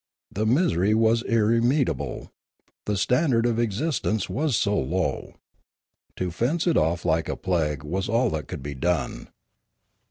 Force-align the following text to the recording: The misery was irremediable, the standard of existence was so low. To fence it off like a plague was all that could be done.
The 0.31 0.47
misery 0.47 0.95
was 0.95 1.21
irremediable, 1.25 2.31
the 2.85 2.97
standard 2.97 3.45
of 3.45 3.59
existence 3.59 4.27
was 4.27 4.57
so 4.57 4.75
low. 4.75 5.35
To 6.15 6.31
fence 6.31 6.65
it 6.65 6.75
off 6.75 7.05
like 7.05 7.29
a 7.29 7.35
plague 7.35 7.83
was 7.83 8.09
all 8.09 8.31
that 8.31 8.47
could 8.47 8.63
be 8.63 8.73
done. 8.73 9.27